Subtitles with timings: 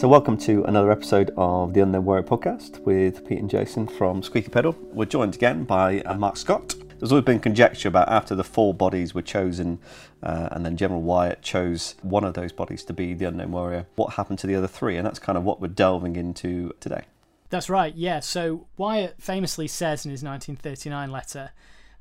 [0.00, 4.22] So, welcome to another episode of the Unknown Warrior podcast with Pete and Jason from
[4.22, 4.74] Squeaky Pedal.
[4.80, 6.74] We're joined again by uh, Mark Scott.
[6.98, 9.78] There's always been conjecture about after the four bodies were chosen,
[10.22, 13.88] uh, and then General Wyatt chose one of those bodies to be the Unknown Warrior,
[13.96, 14.96] what happened to the other three?
[14.96, 17.04] And that's kind of what we're delving into today.
[17.50, 18.20] That's right, yeah.
[18.20, 21.50] So Wyatt famously says in his 1939 letter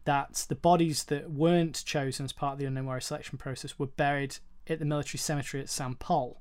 [0.06, 3.88] that the bodies that weren't chosen as part of the Unknown Warrior selection process were
[3.88, 4.38] buried
[4.68, 6.00] at the military cemetery at St.
[6.00, 6.40] Pol.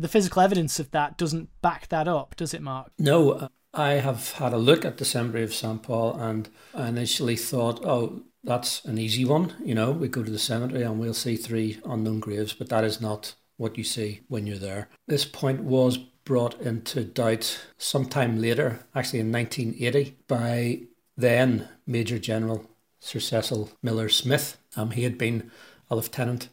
[0.00, 2.90] The physical evidence of that doesn't back that up, does it, Mark?
[2.98, 5.82] No, uh, I have had a look at the cemetery of St.
[5.82, 9.54] Pol and I initially thought, oh, that's an easy one.
[9.62, 12.84] You know, we go to the cemetery and we'll see three unknown graves, but that
[12.84, 14.88] is not what you see when you're there.
[15.06, 20.80] This point was brought into doubt sometime later, actually in 1980, by
[21.16, 22.64] then Major General
[23.00, 24.56] Sir Cecil Miller Smith.
[24.76, 25.50] Um, he had been
[25.90, 26.48] a lieutenant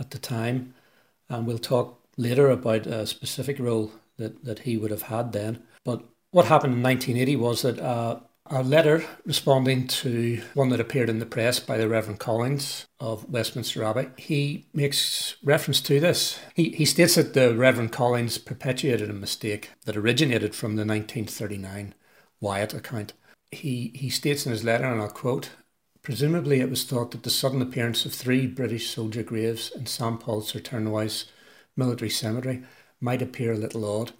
[0.00, 0.74] at the time,
[1.28, 5.62] and we'll talk later about a specific role that, that he would have had then.
[5.84, 11.08] But what happened in 1980 was that uh, a letter responding to one that appeared
[11.08, 16.38] in the press by the Reverend Collins of Westminster Abbey, he makes reference to this.
[16.54, 21.94] He, he states that the Reverend Collins perpetuated a mistake that originated from the 1939
[22.40, 23.14] Wyatt account.
[23.50, 25.50] He, he states in his letter, and I'll quote,
[26.02, 30.20] Presumably, it was thought that the sudden appearance of three British soldier graves in St
[30.20, 31.24] Pol's, sur Ternoise
[31.76, 32.62] military cemetery
[33.00, 34.12] might appear a little odd,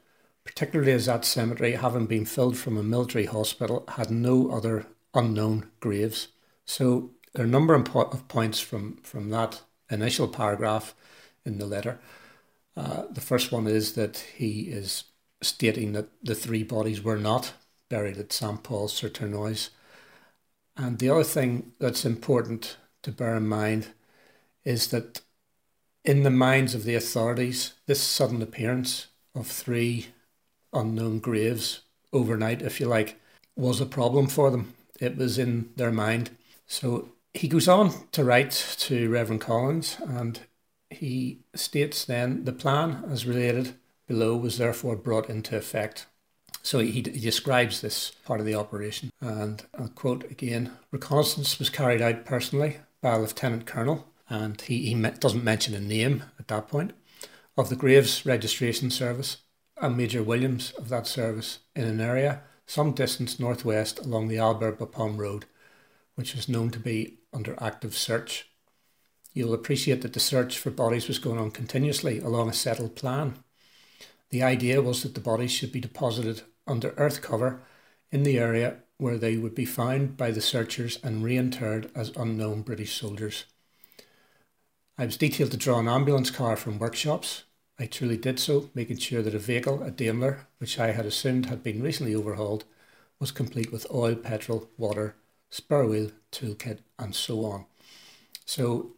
[0.45, 5.71] particularly as that cemetery, having been filled from a military hospital, had no other unknown
[5.81, 6.29] graves.
[6.65, 10.95] So there are a number of points from, from that initial paragraph
[11.45, 12.01] in the letter.
[12.77, 15.05] Uh, the first one is that he is
[15.43, 17.53] stating that the three bodies were not
[17.89, 18.63] buried at St.
[18.63, 19.71] Pol sur Ternoise
[20.77, 23.89] and the other thing that's important to bear in mind
[24.65, 25.21] is that
[26.05, 30.09] in the minds of the authorities, this sudden appearance of three
[30.73, 31.81] unknown graves
[32.13, 33.19] overnight, if you like,
[33.57, 34.75] was a problem for them.
[35.01, 36.31] It was in their mind.
[36.67, 40.41] So he goes on to write to Reverend Collins and
[40.91, 43.75] he states then the plan as related
[44.07, 46.07] below was therefore brought into effect.
[46.63, 51.69] So he, he describes this part of the operation, and I'll quote again Reconnaissance was
[51.69, 56.49] carried out personally by a lieutenant colonel, and he, he doesn't mention a name at
[56.49, 56.93] that point,
[57.57, 59.39] of the Graves Registration Service
[59.81, 64.79] and Major Williams of that service in an area some distance northwest along the Albert
[64.79, 65.45] Bapaume Road,
[66.15, 68.49] which was known to be under active search.
[69.33, 73.37] You'll appreciate that the search for bodies was going on continuously along a settled plan.
[74.31, 77.63] The idea was that the bodies should be deposited under earth cover
[78.11, 82.63] in the area where they would be found by the searchers and reinterred as unknown
[82.63, 83.45] British soldiers.
[84.97, 87.45] I was detailed to draw an ambulance car from workshops.
[87.79, 91.47] I truly did so, making sure that a vehicle, a Daimler, which I had assumed
[91.47, 92.65] had been recently overhauled,
[93.19, 95.17] was complete with oil, petrol, water,
[95.51, 97.67] spare wheel, toolkit, and so on.
[98.45, 98.93] So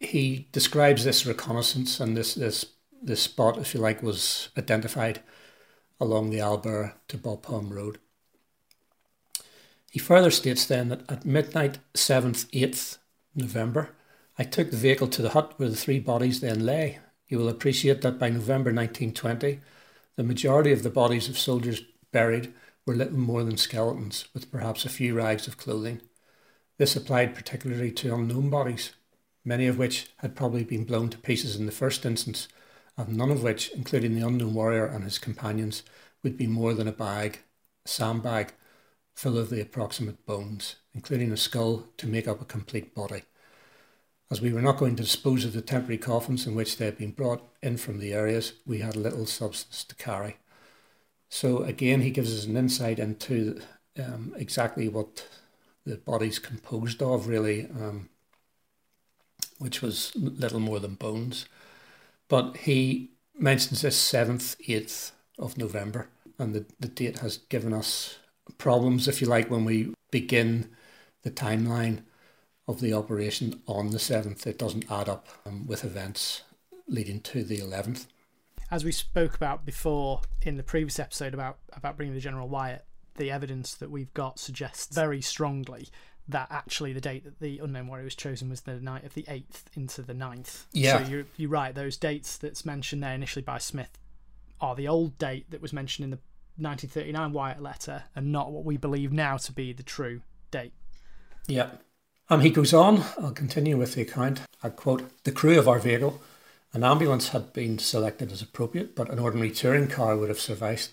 [0.00, 2.66] he describes this reconnaissance and this this
[3.00, 5.22] this spot, if you like, was identified
[6.00, 7.98] along the Albert to Bapaume Road.
[9.90, 12.98] He further states then that at midnight, 7th, 8th
[13.34, 13.90] November,
[14.38, 16.98] I took the vehicle to the hut where the three bodies then lay.
[17.28, 19.60] You will appreciate that by November 1920,
[20.16, 21.82] the majority of the bodies of soldiers
[22.12, 22.52] buried
[22.86, 26.00] were little more than skeletons, with perhaps a few rags of clothing.
[26.78, 28.92] This applied particularly to unknown bodies,
[29.44, 32.48] many of which had probably been blown to pieces in the first instance
[32.96, 35.82] and none of which, including the unknown warrior and his companions,
[36.22, 37.40] would be more than a bag,
[37.84, 38.52] a sandbag,
[39.14, 43.22] full of the approximate bones, including a skull to make up a complete body.
[44.32, 46.96] As we were not going to dispose of the temporary coffins in which they had
[46.96, 50.38] been brought in from the areas, we had little substance to carry.
[51.28, 53.60] So again, he gives us an insight into
[54.02, 55.28] um, exactly what
[55.84, 58.08] the body's composed of, really, um,
[59.58, 61.44] which was little more than bones.
[62.28, 66.08] But he mentions this 7th, 8th of November,
[66.38, 68.16] and the, the date has given us
[68.56, 70.70] problems, if you like, when we begin
[71.20, 72.04] the timeline
[72.72, 74.46] of the operation on the 7th.
[74.46, 76.42] It doesn't add up um, with events
[76.88, 78.06] leading to the 11th.
[78.70, 82.84] As we spoke about before in the previous episode about, about bringing the General Wyatt,
[83.16, 85.88] the evidence that we've got suggests very strongly
[86.28, 89.24] that actually the date that the unknown warrior was chosen was the night of the
[89.24, 90.64] 8th into the 9th.
[90.72, 91.02] Yeah.
[91.02, 93.98] So you're, you're right, those dates that's mentioned there initially by Smith
[94.60, 96.18] are the old date that was mentioned in the
[96.56, 100.72] 1939 Wyatt letter and not what we believe now to be the true date.
[101.48, 101.70] Yeah.
[102.28, 104.40] Um, he goes on, I'll continue with the account.
[104.62, 106.22] I quote The crew of our vehicle
[106.72, 110.92] An ambulance had been selected as appropriate, but an ordinary touring car would have sufficed.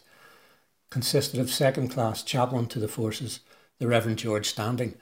[0.89, 3.41] Consisted of second class chaplain to the forces,
[3.77, 4.95] the Reverend George Standing,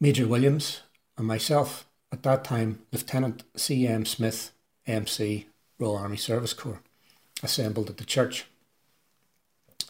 [0.00, 0.80] Major Williams,
[1.16, 3.86] and myself, at that time Lieutenant C.
[3.86, 4.04] M.
[4.04, 4.52] Smith,
[4.86, 5.46] MC,
[5.78, 6.82] Royal Army Service Corps,
[7.42, 8.46] assembled at the church.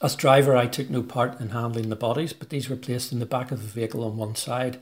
[0.03, 3.19] As driver, I took no part in handling the bodies, but these were placed in
[3.19, 4.81] the back of the vehicle on one side,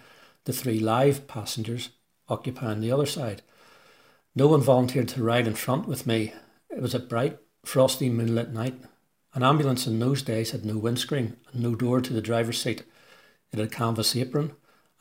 [0.49, 1.91] the three live passengers
[2.27, 3.43] occupying the other side.
[4.35, 6.33] No one volunteered to ride in front with me.
[6.71, 8.81] It was a bright, frosty, moonlit night.
[9.35, 12.81] An ambulance in those days had no windscreen and no door to the driver's seat.
[13.53, 14.53] It had a canvas apron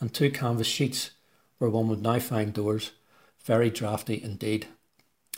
[0.02, 1.12] and two canvas sheets,
[1.60, 2.92] where one would now find doors.
[3.46, 4.68] Very draughty indeed.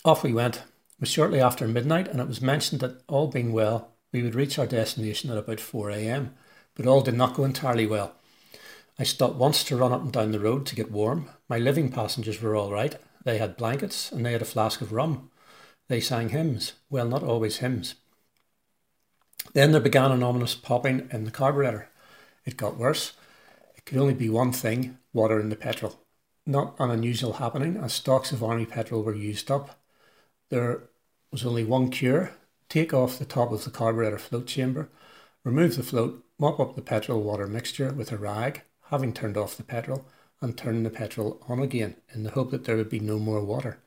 [0.03, 0.55] Off we went.
[0.55, 4.33] It was shortly after midnight, and it was mentioned that, all being well, we would
[4.33, 6.33] reach our destination at about 4 a.m.,
[6.73, 8.15] but all did not go entirely well.
[8.99, 11.29] I stopped once to run up and down the road to get warm.
[11.47, 14.91] My living passengers were all right, they had blankets and they had a flask of
[14.91, 15.31] rum.
[15.87, 16.73] They sang hymns.
[16.89, 17.95] Well, not always hymns.
[19.53, 21.89] Then there began an ominous popping in the carburetor.
[22.45, 23.13] It got worse.
[23.75, 26.01] It could only be one thing water in the petrol.
[26.45, 29.79] Not an unusual happening, as stocks of army petrol were used up.
[30.49, 30.89] There
[31.31, 32.31] was only one cure
[32.67, 34.89] take off the top of the carburetor float chamber,
[35.43, 39.57] remove the float, mop up the petrol water mixture with a rag, having turned off
[39.57, 40.05] the petrol,
[40.41, 43.43] and turn the petrol on again in the hope that there would be no more
[43.43, 43.77] water.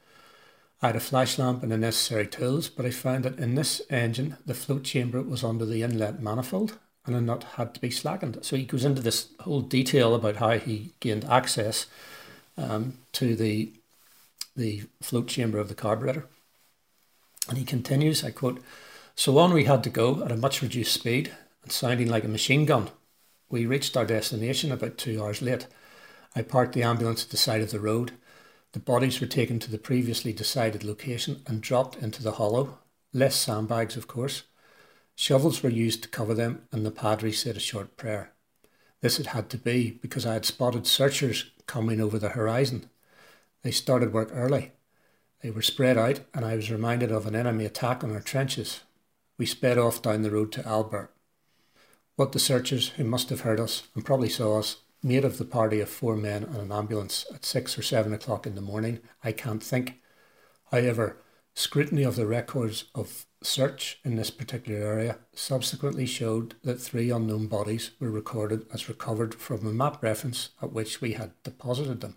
[0.82, 3.80] I had a flash lamp and the necessary tools, but I found that in this
[3.88, 7.90] engine the float chamber was under the inlet manifold and a nut had to be
[7.90, 8.38] slackened.
[8.42, 11.86] So he goes into this whole detail about how he gained access
[12.56, 13.72] um, to the
[14.54, 16.26] the float chamber of the carburetor.
[17.48, 18.62] And he continues, I quote,
[19.14, 21.32] So on we had to go at a much reduced speed
[21.62, 22.90] and sounding like a machine gun.
[23.52, 25.66] We reached our destination about two hours late.
[26.34, 28.12] I parked the ambulance at the side of the road.
[28.72, 32.78] The bodies were taken to the previously decided location and dropped into the hollow.
[33.12, 34.44] Less sandbags, of course.
[35.14, 38.32] Shovels were used to cover them, and the padre said a short prayer.
[39.02, 42.88] This had had to be because I had spotted searchers coming over the horizon.
[43.60, 44.72] They started work early.
[45.42, 48.80] They were spread out, and I was reminded of an enemy attack on our trenches.
[49.36, 51.10] We sped off down the road to Albert.
[52.16, 55.44] What the searchers, who must have heard us and probably saw us, made of the
[55.44, 59.00] party of four men and an ambulance at six or seven o'clock in the morning,
[59.24, 60.00] I can't think.
[60.70, 61.16] However,
[61.54, 67.46] scrutiny of the records of search in this particular area subsequently showed that three unknown
[67.46, 72.16] bodies were recorded as recovered from a map reference at which we had deposited them.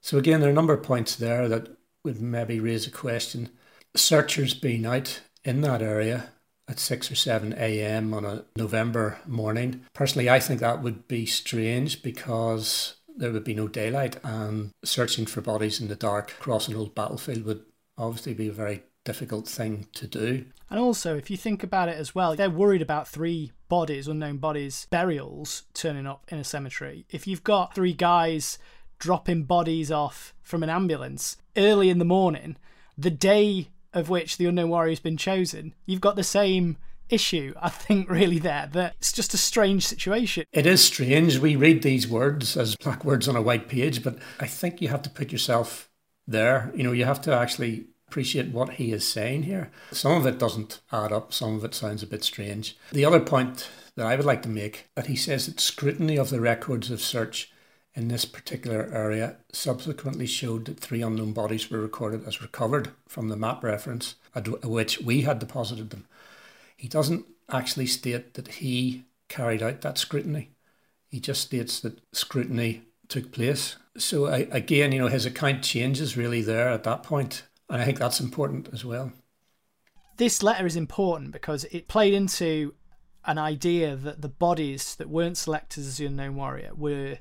[0.00, 1.68] So, again, there are a number of points there that
[2.02, 3.50] would maybe raise a question.
[3.94, 6.30] Searchers being out in that area
[6.70, 8.14] at 6 or 7 a.m.
[8.14, 9.82] on a November morning.
[9.92, 15.26] Personally, I think that would be strange because there would be no daylight and searching
[15.26, 17.64] for bodies in the dark across an old battlefield would
[17.98, 20.46] obviously be a very difficult thing to do.
[20.70, 24.36] And also, if you think about it as well, they're worried about three bodies, unknown
[24.36, 27.04] bodies, burials turning up in a cemetery.
[27.10, 28.58] If you've got three guys
[28.98, 32.56] dropping bodies off from an ambulance early in the morning,
[32.96, 36.76] the day of which the unknown warrior has been chosen, you've got the same
[37.08, 38.68] issue, I think, really there.
[38.72, 40.44] That it's just a strange situation.
[40.52, 41.38] It is strange.
[41.38, 44.88] We read these words as black words on a white page, but I think you
[44.88, 45.90] have to put yourself
[46.26, 46.72] there.
[46.74, 49.70] You know, you have to actually appreciate what he is saying here.
[49.92, 52.76] Some of it doesn't add up, some of it sounds a bit strange.
[52.90, 56.30] The other point that I would like to make that he says that scrutiny of
[56.30, 57.52] the records of search
[57.94, 63.28] in this particular area subsequently showed that three unknown bodies were recorded as recovered from
[63.28, 66.06] the map reference at which we had deposited them.
[66.76, 70.50] He doesn't actually state that he carried out that scrutiny.
[71.08, 73.76] He just states that scrutiny took place.
[73.96, 77.84] So I, again, you know, his account changes really there at that point, and I
[77.84, 79.12] think that's important as well.
[80.16, 82.74] This letter is important because it played into
[83.24, 87.18] an idea that the bodies that weren't selected as the unknown warrior were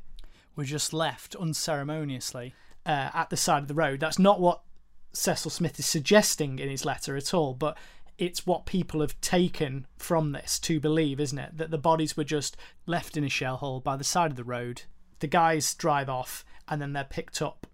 [0.59, 2.53] were just left unceremoniously
[2.85, 4.01] uh, at the side of the road.
[4.01, 4.61] That's not what
[5.13, 7.77] Cecil Smith is suggesting in his letter at all, but
[8.17, 11.57] it's what people have taken from this to believe, isn't it?
[11.57, 14.43] That the bodies were just left in a shell hole by the side of the
[14.43, 14.81] road.
[15.19, 17.65] The guys drive off and then they're picked up.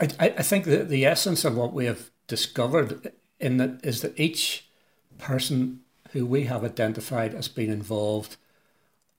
[0.00, 4.18] I, I think that the essence of what we have discovered in that is that
[4.18, 4.66] each
[5.18, 5.80] person
[6.12, 8.38] who we have identified as being involved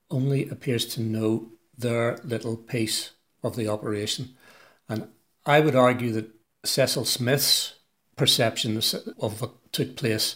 [0.10, 1.52] only appears to know
[1.82, 3.12] their little piece
[3.44, 4.36] of the operation.
[4.88, 5.08] And
[5.46, 6.30] I would argue that
[6.64, 7.74] Cecil Smith's
[8.16, 8.78] perception
[9.20, 10.36] of what took place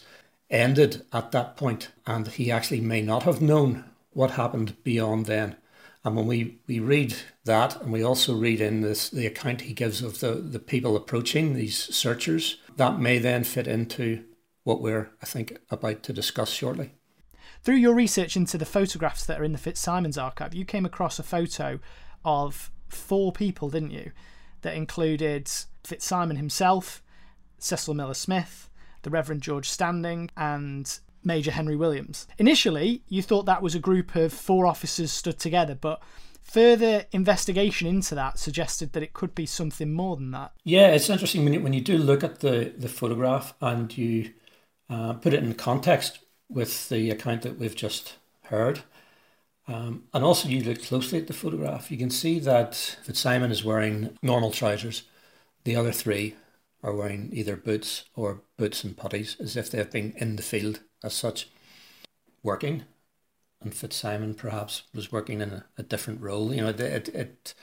[0.50, 5.56] ended at that point, and he actually may not have known what happened beyond then.
[6.04, 9.74] And when we, we read that, and we also read in this the account he
[9.74, 14.24] gives of the, the people approaching these searchers, that may then fit into
[14.64, 16.94] what we're, I think, about to discuss shortly.
[17.66, 21.18] Through your research into the photographs that are in the Fitzsimons archive, you came across
[21.18, 21.80] a photo
[22.24, 24.12] of four people, didn't you?
[24.62, 25.50] That included
[25.84, 27.02] Fitzsimon himself,
[27.58, 28.70] Cecil Miller Smith,
[29.02, 32.28] the Reverend George Standing, and Major Henry Williams.
[32.38, 36.04] Initially, you thought that was a group of four officers stood together, but
[36.44, 40.52] further investigation into that suggested that it could be something more than that.
[40.64, 44.34] Yeah, it's interesting when you, when you do look at the, the photograph and you
[44.88, 46.20] uh, put it in context
[46.50, 48.82] with the account that we've just heard.
[49.68, 52.74] Um, and also, you look closely at the photograph, you can see that
[53.04, 55.04] Fitzsimon is wearing normal trousers.
[55.64, 56.36] The other three
[56.84, 60.82] are wearing either boots or boots and puttees, as if they've been in the field
[61.04, 61.50] as such,
[62.44, 62.84] working.
[63.62, 66.54] And Fitzsimon perhaps was working in a, a different role.
[66.54, 67.54] You know, it, it, it,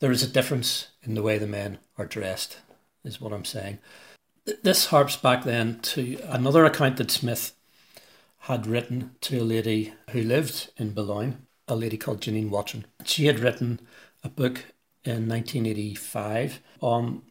[0.00, 2.60] there is a difference in the way the men are dressed,
[3.04, 3.78] is what I'm saying.
[4.62, 7.52] This harps back then to another account that Smith
[8.42, 12.84] had written to a lady who lived in Boulogne, a lady called Janine Watrin.
[13.04, 13.80] She had written
[14.24, 14.64] a book
[15.04, 17.22] in 1985 on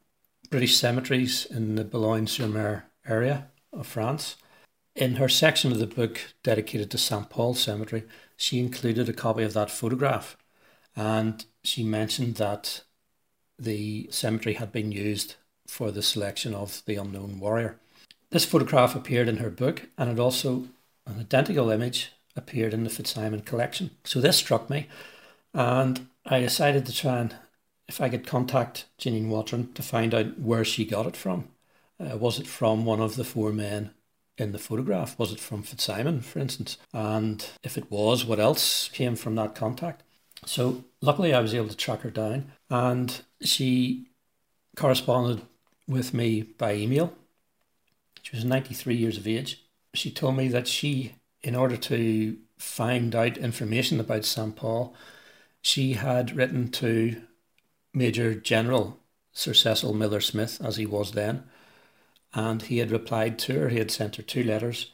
[0.49, 4.37] British cemeteries in the Boulogne-sur-Mer area of France.
[4.95, 7.29] In her section of the book dedicated to St.
[7.29, 8.03] Pol Cemetery,
[8.37, 10.37] she included a copy of that photograph
[10.95, 12.83] and she mentioned that
[13.59, 15.35] the cemetery had been used
[15.67, 17.79] for the selection of the unknown warrior.
[18.29, 20.67] This photograph appeared in her book and it also
[21.05, 23.91] an identical image appeared in the Fitzsimon collection.
[24.03, 24.87] So this struck me,
[25.53, 27.35] and I decided to try and,
[27.87, 31.49] if I could contact Janine Watrin to find out where she got it from.
[31.99, 33.91] Uh, was it from one of the four men
[34.37, 35.19] in the photograph?
[35.19, 36.77] Was it from Fitzsimon, for instance?
[36.93, 40.03] And if it was, what else came from that contact?
[40.45, 44.07] So luckily, I was able to track her down, and she
[44.75, 45.41] corresponded
[45.87, 47.13] with me by email.
[48.23, 49.61] She was 93 years of age
[49.93, 54.55] she told me that she, in order to find out information about St.
[54.55, 54.93] Pol,
[55.61, 57.21] she had written to
[57.93, 58.99] Major General
[59.33, 61.43] Sir Cecil Miller Smith, as he was then,
[62.33, 63.69] and he had replied to her.
[63.69, 64.91] He had sent her two letters,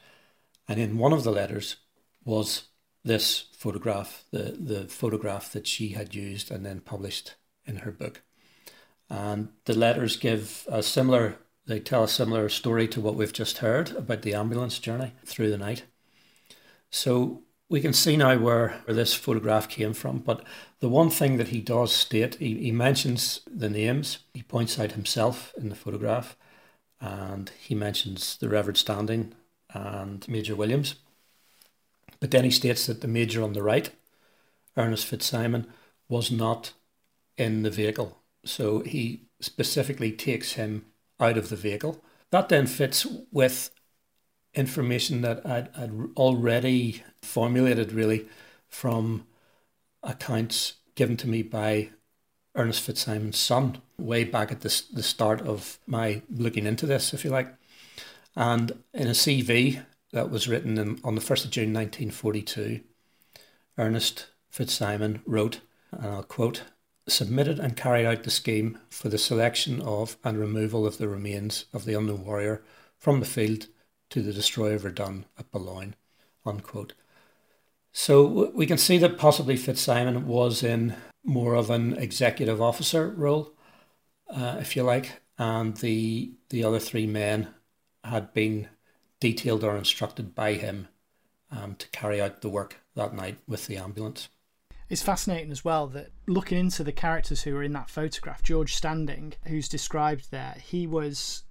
[0.68, 1.78] and in one of the letters
[2.24, 2.64] was
[3.04, 7.36] this photograph, the, the photograph that she had used and then published
[7.66, 8.22] in her book.
[9.10, 11.38] And the letters give a similar
[11.68, 15.50] they tell a similar story to what we've just heard about the ambulance journey through
[15.50, 15.84] the night.
[16.90, 20.20] So we can see now where, where this photograph came from.
[20.20, 20.44] But
[20.80, 24.20] the one thing that he does state, he, he mentions the names.
[24.34, 26.38] He points out himself in the photograph,
[27.02, 29.34] and he mentions the Reverend Standing
[29.74, 30.96] and Major Williams.
[32.22, 33.90] But then he states that the major on the right,
[34.78, 35.68] Ernest Fitzsimon,
[36.08, 36.72] was not
[37.36, 38.18] in the vehicle.
[38.46, 40.86] So he specifically takes him
[41.20, 42.04] out of the vehicle.
[42.32, 43.72] That then fits with
[44.54, 48.26] information that I'd, I'd already formulated really
[48.68, 49.26] from
[50.04, 51.90] accounts given to me by
[52.56, 57.24] Ernest Fitzsimon's son way back at the, the start of my looking into this, if
[57.24, 57.54] you like.
[58.36, 62.82] And in a CV that was written in, on the 1st of June 1942,
[63.78, 66.64] Ernest Fitzsimon wrote, and I'll quote,
[67.08, 71.66] submitted and carried out the scheme for the selection of and removal of the remains
[71.74, 72.64] of the unknown warrior
[72.98, 73.68] from the field
[74.10, 75.96] to the destroyer Verdun at Boulogne.
[76.46, 76.94] Unquote.
[77.92, 83.54] So we can see that possibly Fitzsimon was in more of an executive officer role,
[84.30, 87.48] uh, if you like, and the the other three men
[88.04, 88.68] had been
[89.20, 90.88] detailed or instructed by him
[91.52, 94.30] um, to carry out the work that night with the ambulance.
[94.90, 98.74] It's fascinating as well that looking into the characters who are in that photograph, George
[98.76, 101.44] Standing, who's described there, he was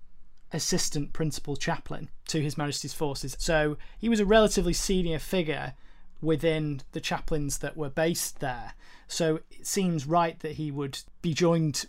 [0.53, 3.37] assistant principal chaplain to His Majesty's forces.
[3.39, 5.75] So he was a relatively senior figure
[6.23, 8.73] within the chaplains that were based there.
[9.07, 11.85] So it seems right that he would be joined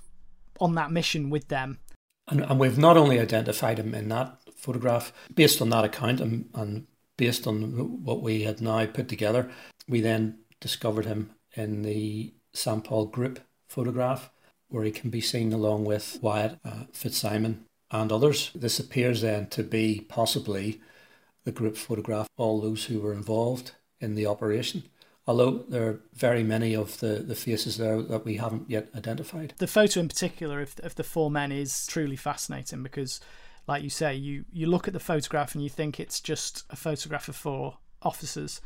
[0.60, 1.80] on that mission with them.
[2.28, 6.50] And, and we've not only identified him in that photograph, based on that account and,
[6.54, 9.50] and based on what we had now put together,
[9.88, 12.84] we then discovered him in the St.
[12.84, 14.30] Pol group photograph,
[14.70, 18.52] where he can be seen along with Wyatt uh, Fitzsimon and others.
[18.54, 20.82] This appears then to be possibly
[21.44, 24.84] the group photograph, all those who were involved in the operation.
[25.26, 29.54] Although there are very many of the, the faces there that we haven't yet identified.
[29.58, 33.20] The photo in particular of, of the four men is truly fascinating because,
[33.68, 36.78] like you say, you, you look at the photograph and you think it's just a
[36.78, 38.62] photograph of four officers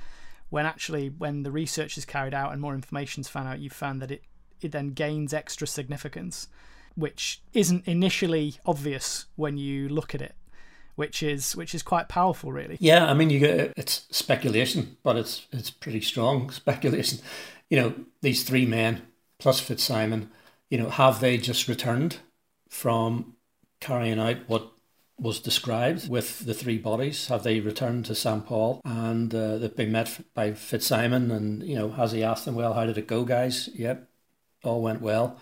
[0.51, 3.72] when actually when the research is carried out and more information is found out, you
[3.72, 4.22] found that it,
[4.62, 6.48] it then gains extra significance
[6.96, 10.36] which isn't initially obvious when you look at it
[10.96, 12.77] which is which is quite powerful really.
[12.79, 17.20] Yeah i mean you get it's speculation but it's it's pretty strong speculation.
[17.70, 19.01] You know these three men
[19.39, 20.29] plus fitzsimon
[20.70, 22.17] you know have they just returned
[22.70, 23.36] from
[23.79, 24.72] carrying out what
[25.21, 27.27] was described with the three bodies.
[27.27, 28.43] Have they returned to St.
[28.43, 31.31] Pol and uh, they've been met by Fitzsimon?
[31.31, 33.69] And, you know, has he asked them, well, how did it go, guys?
[33.75, 34.09] Yep,
[34.63, 35.39] all went well.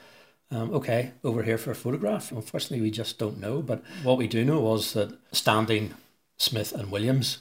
[0.52, 2.32] Um, okay, over here for a photograph.
[2.32, 3.62] Unfortunately, we just don't know.
[3.62, 5.94] But what we do know was that Standing,
[6.38, 7.40] Smith, and Williams,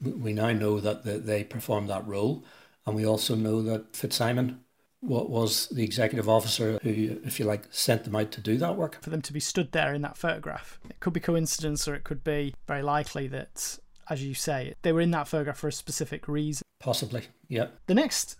[0.00, 2.44] we now know that they performed that role.
[2.86, 4.60] And we also know that Fitzsimon
[5.00, 8.76] what was the executive officer who, if you like, sent them out to do that
[8.76, 9.02] work.
[9.02, 12.04] For them to be stood there in that photograph, it could be coincidence or it
[12.04, 13.78] could be very likely that,
[14.10, 16.62] as you say, they were in that photograph for a specific reason.
[16.80, 17.68] Possibly, yeah.
[17.86, 18.36] The next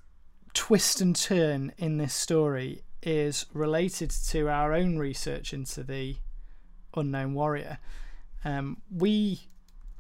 [0.55, 6.17] twist and turn in this story is related to our own research into the
[6.97, 7.79] unknown warrior.
[8.45, 9.49] Um, we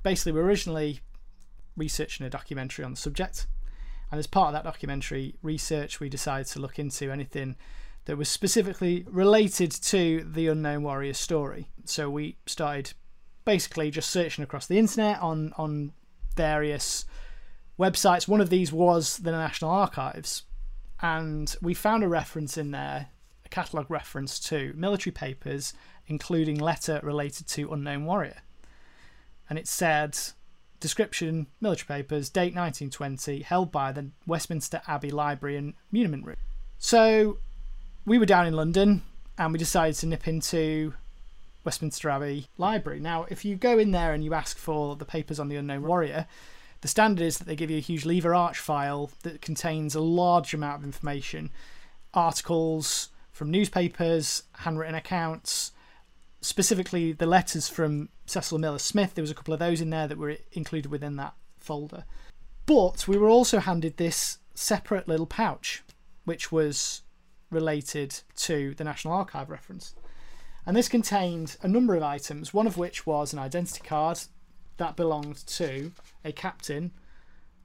[0.02, 1.00] basically were originally
[1.76, 3.46] researching a documentary on the subject
[4.10, 7.56] and as part of that documentary research, we decided to look into anything
[8.04, 11.70] that was specifically related to the Unknown Warrior story.
[11.84, 12.92] So we started
[13.44, 15.92] basically just searching across the internet on, on
[16.36, 17.04] various
[17.78, 18.28] websites.
[18.28, 20.44] One of these was the National Archives.
[21.00, 23.08] And we found a reference in there,
[23.44, 25.74] a catalogue reference to military papers,
[26.06, 28.42] including letter related to Unknown Warrior.
[29.50, 30.16] And it said
[30.86, 36.36] Description Military Papers, date 1920, held by the Westminster Abbey Library and Muniment Room.
[36.78, 37.38] So
[38.04, 39.02] we were down in London
[39.36, 40.94] and we decided to nip into
[41.64, 43.00] Westminster Abbey Library.
[43.00, 45.82] Now, if you go in there and you ask for the papers on the Unknown
[45.82, 46.28] Warrior,
[46.82, 50.00] the standard is that they give you a huge lever arch file that contains a
[50.00, 51.50] large amount of information
[52.14, 55.72] articles from newspapers, handwritten accounts,
[56.46, 59.14] specifically the letters from Cecil Miller Smith.
[59.14, 62.04] There was a couple of those in there that were included within that folder.
[62.66, 65.82] But we were also handed this separate little pouch,
[66.24, 67.02] which was
[67.50, 69.94] related to the National Archive reference.
[70.64, 74.20] And this contained a number of items, one of which was an identity card
[74.76, 75.92] that belonged to
[76.24, 76.92] a captain,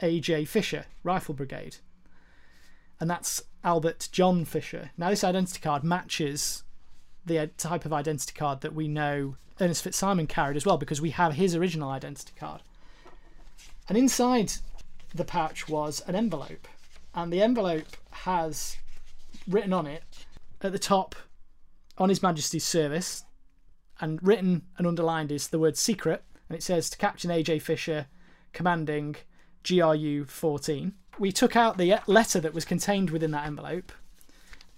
[0.02, 0.46] A.J.
[0.46, 1.78] Fisher, Rifle Brigade.
[3.00, 4.90] And that's Albert John Fisher.
[4.98, 6.64] Now, this identity card matches
[7.26, 11.02] the uh, type of identity card that we know Ernest Fitzsimon carried as well, because
[11.02, 12.62] we have his original identity card.
[13.88, 14.54] And inside
[15.14, 16.68] the pouch was an envelope,
[17.14, 18.78] and the envelope has
[19.48, 20.04] written on it
[20.62, 21.16] at the top
[21.98, 23.24] on His Majesty's service,
[24.00, 28.08] and written and underlined is the word secret, and it says to Captain AJ Fisher,
[28.54, 29.16] commanding
[29.68, 30.94] GRU 14.
[31.20, 33.92] We took out the letter that was contained within that envelope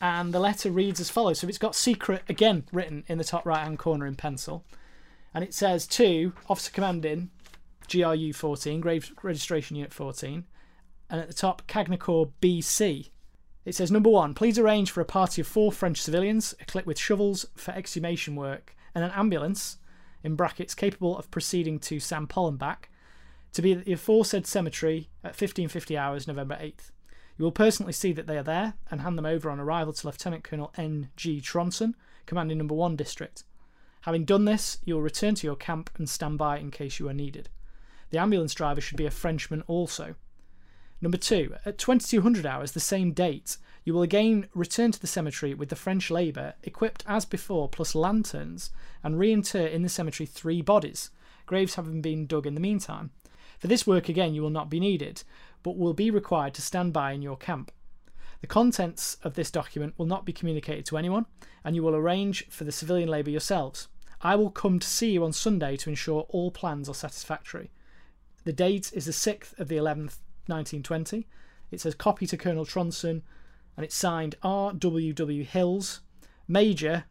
[0.04, 1.40] and the letter reads as follows.
[1.40, 4.66] So it's got secret again written in the top right hand corner in pencil.
[5.34, 7.32] And it says to Officer Commanding
[7.90, 10.44] GRU 14, Grave Registration Unit 14.
[11.10, 13.12] And at the top, Cagnicourt BC.
[13.64, 17.00] It says number one, please arrange for a party of four French civilians equipped with
[17.00, 19.78] shovels for exhumation work and an ambulance,
[20.22, 22.28] in brackets, capable of proceeding to St.
[22.28, 22.90] Pol and back,
[23.54, 26.92] to be at the aforesaid cemetery at 1550 hours, November 8th.
[27.38, 30.08] You will personally see that they are there and hand them over on arrival to
[30.08, 31.42] Lieutenant Colonel N.G.
[31.42, 33.44] Tronson, commanding Number 1 District.
[34.02, 37.10] Having done this, you will return to your camp and stand by in case you
[37.10, 37.50] are needed.
[38.12, 40.16] The ambulance driver should be a Frenchman also.
[41.02, 41.56] Number 2.
[41.66, 45.76] At 2200 hours, the same date, you will again return to the cemetery with the
[45.76, 48.70] French labour, equipped as before, plus lanterns,
[49.04, 51.10] and reinter in the cemetery three bodies,
[51.46, 53.12] graves having been dug in the meantime.
[53.60, 55.24] For this work again, you will not be needed,
[55.64, 57.72] but will be required to stand by in your camp.
[58.42, 61.26] The contents of this document will not be communicated to anyone,
[61.64, 63.88] and you will arrange for the civilian labour yourselves.
[64.22, 67.72] I will come to see you on Sunday to ensure all plans are satisfactory.
[68.44, 71.28] The date is the 6th of the 11th, 1920.
[71.72, 73.22] It says copy to Colonel Tronson,
[73.76, 75.44] and it's signed R.W.W.
[75.46, 76.02] Hills,
[76.48, 77.06] Major,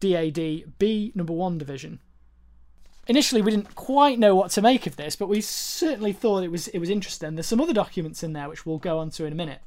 [0.00, 2.00] DAD B Number 1 Division
[3.06, 6.50] initially we didn't quite know what to make of this, but we certainly thought it
[6.50, 7.34] was it was interesting.
[7.34, 9.60] There's some other documents in there which we'll go on to in a minute.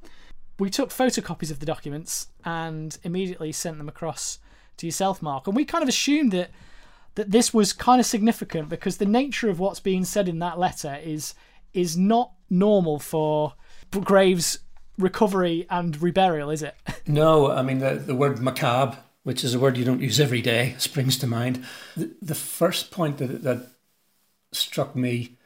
[0.59, 4.39] We took photocopies of the documents and immediately sent them across
[4.77, 5.47] to yourself, Mark.
[5.47, 6.49] And we kind of assumed that
[7.15, 10.59] that this was kind of significant because the nature of what's being said in that
[10.59, 11.33] letter is
[11.73, 13.53] is not normal for
[13.91, 14.59] Graves'
[14.97, 16.75] recovery and reburial, is it?
[17.05, 20.41] No, I mean the the word macabre which is a word you don't use every
[20.41, 21.55] day, springs to mind.
[21.97, 23.59] The, the first point that, that
[24.51, 25.37] struck me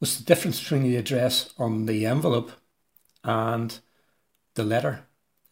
[0.00, 2.52] was the difference between the address on the envelope
[3.24, 3.80] and
[4.54, 4.94] the letter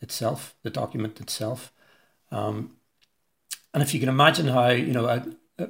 [0.00, 1.72] itself, the document itself.
[2.30, 2.76] Um,
[3.74, 5.18] And if you can imagine how, you know, a,
[5.58, 5.68] a,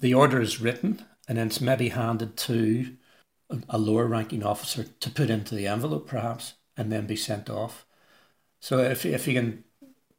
[0.00, 2.96] the order is written and then it's maybe handed to
[3.50, 7.50] a, a lower ranking officer to put into the envelope, perhaps, and then be sent
[7.50, 7.84] off.
[8.58, 9.64] So if, if you can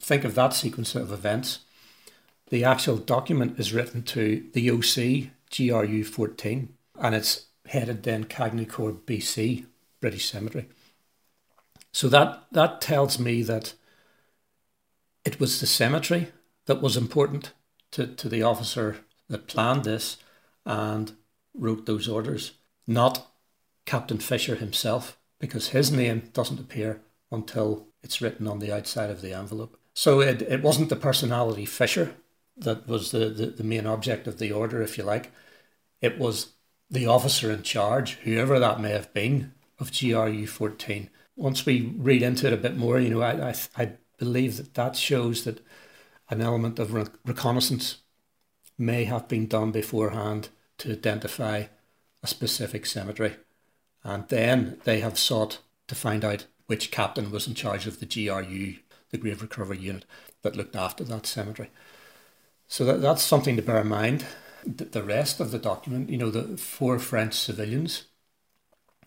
[0.04, 1.60] think of that sequence of events,
[2.50, 9.02] the actual document is written to the OC GRU 14 and it's headed then Cagnicourt
[9.06, 9.66] BC,
[10.02, 10.68] British Cemetery.
[11.94, 13.74] So that, that tells me that
[15.24, 16.28] it was the cemetery
[16.66, 17.54] that was important
[17.92, 18.98] to, to the officer
[19.30, 20.18] that planned this
[20.66, 21.14] and
[21.54, 22.54] wrote those orders,
[22.86, 23.32] not
[23.86, 29.22] Captain Fisher himself, because his name doesn't appear until it's written on the outside of
[29.22, 29.78] the envelope.
[29.94, 32.16] So it, it wasn't the personality Fisher
[32.58, 35.32] that was the, the, the main object of the order, if you like.
[36.02, 36.54] It was
[36.90, 41.10] the officer in charge, whoever that may have been, of GRU 14.
[41.36, 44.74] Once we read into it a bit more, you know, I, I, I believe that
[44.76, 45.66] that shows that
[46.30, 46.94] an element of
[47.26, 47.98] reconnaissance
[48.78, 51.66] may have been done beforehand to identify
[52.22, 53.36] a specific cemetery.
[54.04, 58.06] And then they have sought to find out which captain was in charge of the
[58.06, 58.76] GRU,
[59.14, 60.04] the Grave Recovery Unit,
[60.42, 61.70] that looked after that cemetery.
[62.68, 64.26] So that, that's something to bear in mind.
[64.66, 68.06] The, the rest of the document, you know, the four French civilians.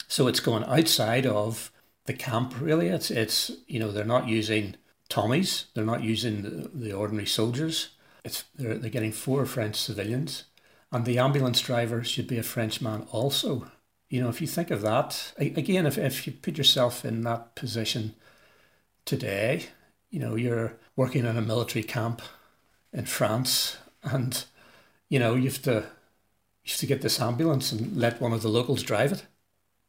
[0.09, 1.73] So it's going outside of
[2.05, 2.89] the camp, really.
[2.89, 4.77] It's, it's you know, they're not using
[5.11, 5.65] Tommies.
[5.75, 7.91] They're not using the, the ordinary soldiers.
[8.25, 10.45] It's they're, they're getting four French civilians,
[10.91, 13.71] and the ambulance driver should be a Frenchman also.
[14.09, 17.55] You know, if you think of that again, if if you put yourself in that
[17.55, 18.15] position
[19.05, 19.69] today,
[20.17, 22.23] you know, you're working in a military camp
[22.91, 24.47] in France, and
[25.11, 25.85] you know you have to
[26.65, 29.27] you have to get this ambulance and let one of the locals drive it.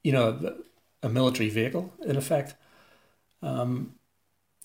[0.03, 0.55] You know,
[1.01, 2.55] a military vehicle in effect.
[3.41, 3.93] Um,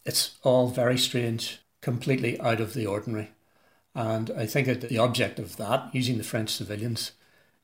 [0.04, 3.30] it's all very strange, completely out of the ordinary.
[3.94, 7.12] And I think that the object of that, using the French civilians,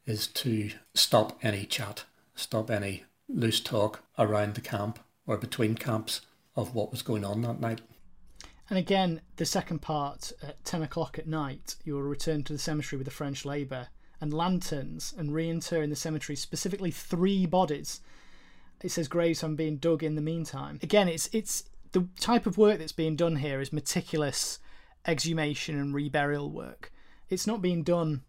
[0.06, 2.04] is to stop any chat,
[2.37, 6.20] stop any loose talk around the camp or between camps
[6.59, 7.81] of what was going on that night.
[8.68, 12.59] And again, the second part, at 10 o'clock at night, you will return to the
[12.59, 13.88] cemetery with the French labour
[14.21, 18.01] and lanterns and reinter in the cemetery specifically three bodies.
[18.83, 20.81] It says graves are being dug in the meantime.
[20.83, 24.59] Again, it's it's the type of work that's being done here is meticulous
[25.07, 26.92] exhumation and reburial work.
[27.31, 28.23] It's not being done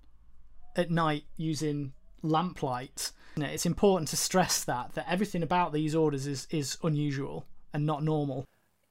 [0.75, 3.11] at night using lamplight.
[3.35, 8.03] It's important to stress that that everything about these orders is is unusual and not
[8.03, 8.45] normal.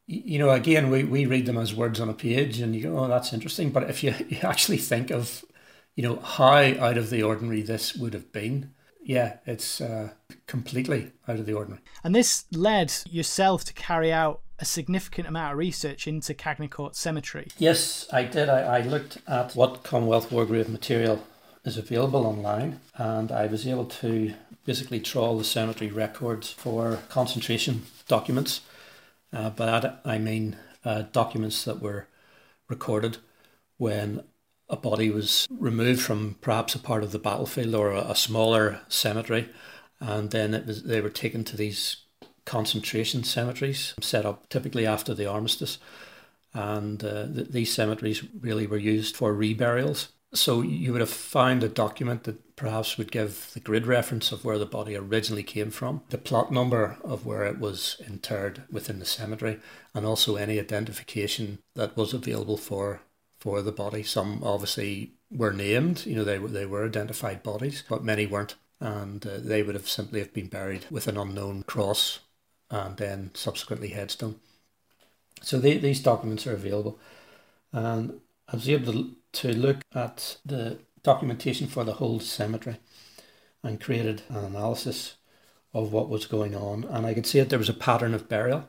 [0.07, 2.99] You know, again, we, we read them as words on a page, and you go,
[2.99, 5.45] "Oh, that's interesting." But if you, you actually think of,
[5.97, 10.11] you know, how out of the ordinary this would have been, yeah, it's uh,
[10.47, 11.83] completely out of the ordinary.
[12.03, 17.49] And this led yourself to carry out a significant amount of research into Cagnicourt Cemetery.
[17.59, 18.49] Yes, I did.
[18.49, 21.25] I, I looked at what Commonwealth War Grave material
[21.65, 24.35] is available online, and I was able to
[24.69, 28.61] basically trawl the cemetery records for concentration documents.
[29.33, 32.07] Uh, by that I mean uh, documents that were
[32.69, 33.17] recorded
[33.79, 34.23] when
[34.69, 38.81] a body was removed from perhaps a part of the battlefield or a, a smaller
[38.89, 39.49] cemetery,
[40.01, 42.05] and then it was they were taken to these
[42.45, 45.79] concentration cemeteries set up typically after the armistice.
[46.53, 50.09] And uh, th- these cemeteries really were used for reburials.
[50.35, 54.45] So you would have found a document that perhaps would give the grid reference of
[54.45, 58.99] where the body originally came from, the plot number of where it was interred within
[58.99, 59.59] the cemetery,
[59.95, 63.01] and also any identification that was available for
[63.39, 64.03] for the body.
[64.03, 68.57] Some obviously were named, you know, they were they were identified bodies, but many weren't,
[68.81, 72.21] and uh, they would have simply have been buried with an unknown cross
[72.71, 74.41] and then subsequently headstone.
[75.41, 76.99] So they, these documents are available.
[77.73, 82.77] And I was able to, to look at the documentation for the whole cemetery
[83.63, 85.17] and created an analysis
[85.75, 86.85] of what was going on.
[86.85, 88.69] And I could see that there was a pattern of burial.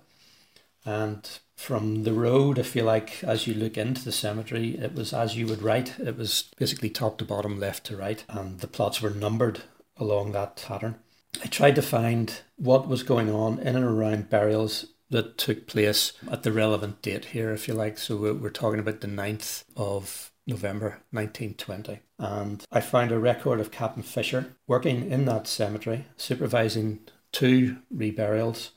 [0.85, 5.13] And from the road, if you like as you look into the cemetery, it was
[5.13, 5.99] as you would write.
[5.99, 8.23] It was basically top to bottom, left to right.
[8.29, 9.61] And the plots were numbered
[9.97, 10.95] along that pattern.
[11.43, 16.13] I tried to find what was going on in and around burials that took place
[16.31, 17.97] at the relevant date here, if you like.
[17.97, 21.99] So we're talking about the 9th of November 1920.
[22.17, 26.99] And I found a record of Captain Fisher working in that cemetery, supervising
[27.31, 28.69] two reburials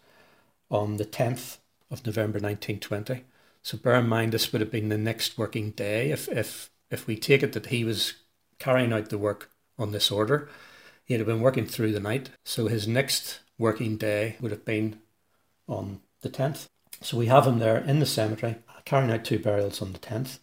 [0.70, 1.58] on the 10th
[1.90, 3.24] of November 1920.
[3.62, 7.06] So bear in mind this would have been the next working day if, if, if
[7.06, 8.14] we take it that he was
[8.58, 10.48] carrying out the work on this order
[11.04, 14.98] he'd have been working through the night, so his next working day would have been
[15.68, 16.66] on the 10th.
[17.00, 20.38] So we have him there in the cemetery, carrying out two burials on the 10th.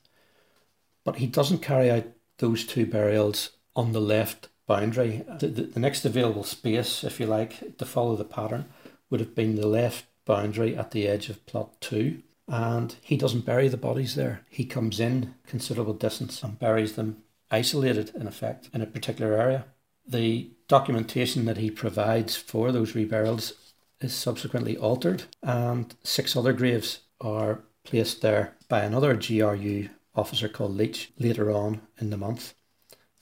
[1.09, 2.05] But he doesn't carry out
[2.37, 5.25] those two burials on the left boundary.
[5.39, 8.65] The, the, the next available space, if you like, to follow the pattern
[9.09, 12.21] would have been the left boundary at the edge of plot two.
[12.47, 14.45] And he doesn't bury the bodies there.
[14.51, 19.65] He comes in considerable distance and buries them isolated, in effect, in a particular area.
[20.07, 23.53] The documentation that he provides for those reburials
[23.99, 30.75] is subsequently altered, and six other graves are placed there by another GRU officer called
[30.75, 32.53] Leach later on in the month.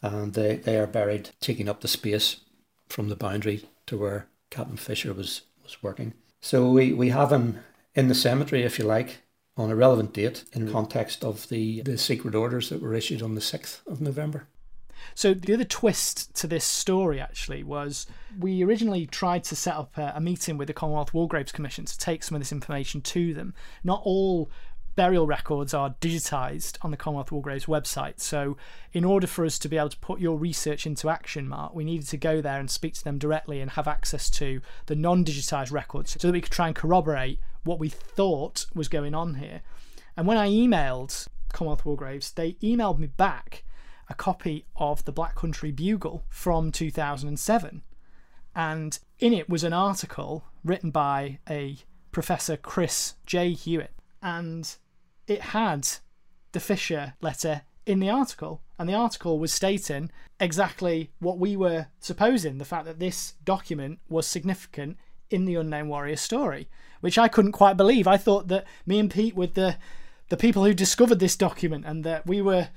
[0.02, 2.41] And they, they are buried, taking up the space
[2.88, 6.13] from the boundary to where Captain Fisher was, was working.
[6.39, 7.60] So we, we have him
[7.95, 9.23] in the cemetery, if you like,
[9.58, 10.71] on a relevant date in mm.
[10.71, 14.47] context of the, the secret orders that were issued on the 6th of November.
[15.15, 19.97] So the other twist to this story actually was we originally tried to set up
[19.97, 23.02] a, a, meeting with the Commonwealth War Graves Commission to take some of this information
[23.02, 23.54] to them.
[23.84, 24.50] Not all
[24.97, 28.19] burial records are digitized on the Commonwealth War Graves website.
[28.19, 28.57] So
[28.91, 31.86] in order for us to be able to put your research into action, Mark, we
[31.86, 35.71] needed to go there and speak to them directly and have access to the non-digitized
[35.71, 39.62] records so that we could try and corroborate what we thought was going on here.
[40.17, 43.63] And when I emailed Commonwealth War Graves, they emailed me back
[44.10, 47.83] a copy of the Black Country Bugle from 2007.
[48.55, 51.77] And in it was an article written by a
[52.12, 53.53] Professor Chris J.
[53.53, 53.93] Hewitt.
[54.23, 54.75] And
[55.28, 55.88] it had
[56.52, 58.62] the Fisher letter in the article.
[58.80, 64.00] And the article was stating exactly what we were supposing the fact that this document
[64.08, 64.98] was significant
[65.30, 66.70] in the Unknown Warrior story,
[67.02, 68.08] which I couldn't quite believe.
[68.08, 69.78] I thought that me and Pete were the
[70.30, 72.68] the people who discovered this document and that we were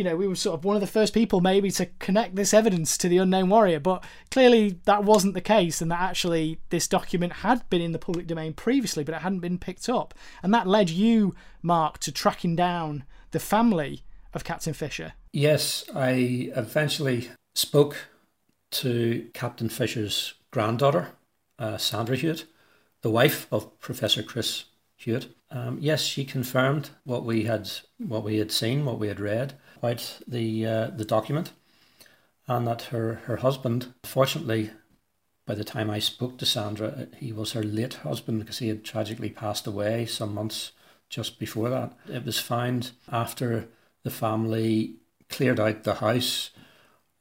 [0.00, 2.54] you know, we were sort of one of the first people maybe to connect this
[2.54, 6.88] evidence to the unknown warrior, but clearly that wasn't the case, and that actually this
[6.88, 10.14] document had been in the public domain previously, but it hadn't been picked up.
[10.42, 15.12] And that led you, Mark, to tracking down the family of Captain Fisher.
[15.34, 18.06] Yes, I eventually spoke
[18.70, 21.08] to Captain Fisher's granddaughter,
[21.58, 22.46] uh, Sandra Hewitt,
[23.02, 24.64] the wife of Professor Chris
[25.00, 25.34] Hewitt.
[25.50, 29.54] Um, yes, she confirmed what we had what we had seen, what we had read
[29.76, 31.52] about the uh, the document,
[32.46, 34.70] and that her her husband, fortunately,
[35.46, 38.68] by the time I spoke to Sandra, uh, he was her late husband because he
[38.68, 40.72] had tragically passed away some months
[41.08, 41.96] just before that.
[42.06, 43.68] It was found after
[44.02, 44.96] the family
[45.30, 46.50] cleared out the house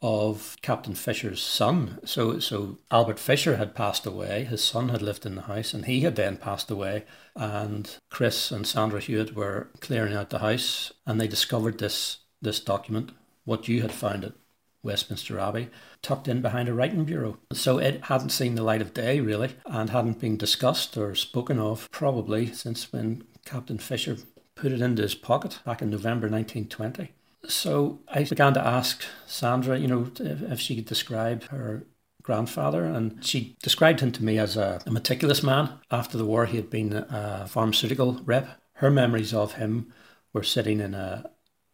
[0.01, 1.99] of Captain Fisher's son.
[2.05, 5.85] So so Albert Fisher had passed away, his son had lived in the house, and
[5.85, 7.03] he had then passed away.
[7.35, 12.59] And Chris and Sandra Hewitt were clearing out the house and they discovered this this
[12.59, 13.11] document,
[13.43, 14.33] what you had found at
[14.81, 15.69] Westminster Abbey,
[16.01, 17.37] tucked in behind a writing bureau.
[17.51, 21.59] So it hadn't seen the light of day, really, and hadn't been discussed or spoken
[21.59, 24.17] of probably since when Captain Fisher
[24.55, 27.11] put it into his pocket back in November 1920.
[27.47, 31.85] So I began to ask Sandra, you know, if, if she could describe her
[32.21, 35.69] grandfather, and she described him to me as a, a meticulous man.
[35.89, 38.61] After the war, he had been a pharmaceutical rep.
[38.73, 39.93] Her memories of him
[40.33, 41.31] were sitting in a,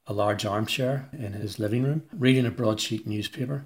[0.08, 3.66] a large armchair in his living room, reading a broadsheet newspaper.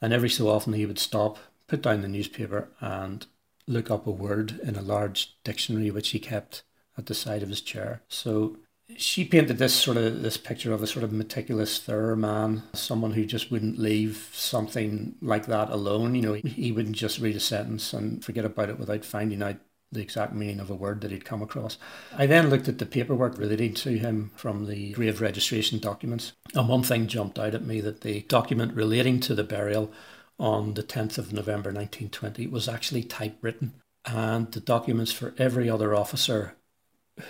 [0.00, 3.26] And every so often he would stop, put down the newspaper, and
[3.66, 6.64] look up a word in a large dictionary which he kept
[6.98, 8.02] at the side of his chair.
[8.08, 8.58] So
[8.96, 13.12] she painted this sort of this picture of a sort of meticulous thorough man, someone
[13.12, 16.14] who just wouldn't leave something like that alone.
[16.14, 19.56] You know, he wouldn't just read a sentence and forget about it without finding out
[19.92, 21.78] the exact meaning of a word that he'd come across.
[22.16, 26.68] I then looked at the paperwork relating to him from the grave registration documents, and
[26.68, 29.92] one thing jumped out at me that the document relating to the burial
[30.38, 35.94] on the 10th of November 1920 was actually typewritten, and the documents for every other
[35.94, 36.56] officer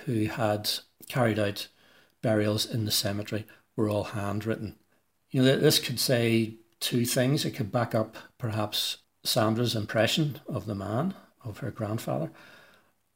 [0.06, 0.70] who had
[1.08, 1.68] carried out
[2.22, 4.76] burials in the cemetery were all handwritten.
[5.30, 7.44] You know, this could say two things.
[7.44, 11.14] It could back up perhaps Sandra's impression of the man
[11.44, 12.30] of her grandfather?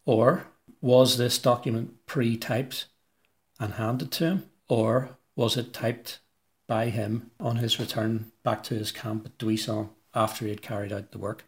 [0.05, 0.47] Or
[0.81, 2.87] was this document pre typed
[3.59, 4.51] and handed to him?
[4.69, 6.21] Or was it typed
[6.67, 10.93] by him on his return back to his camp at Duisans after he had carried
[10.93, 11.45] out the work?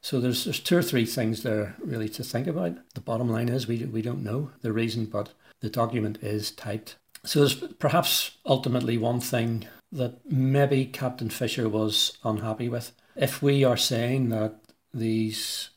[0.00, 2.76] So there's, there's two or three things there really to think about.
[2.94, 5.32] The bottom line is we, we don't know the reason, but
[5.64, 6.96] the document is typed.
[7.24, 12.92] So there's perhaps ultimately one thing that maybe Captain Fisher was unhappy with.
[13.16, 14.60] If we are saying that
[14.92, 15.70] these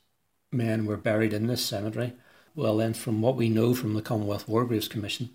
[0.52, 2.12] men were buried in this cemetery.
[2.54, 5.30] Well, then, from what we know from the Commonwealth War Graves Commission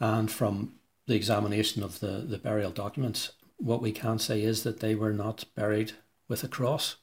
[0.00, 0.74] and from
[1.06, 5.12] the examination of the, the burial documents, what we can say is that they were
[5.12, 5.92] not buried
[6.28, 6.96] with a cross,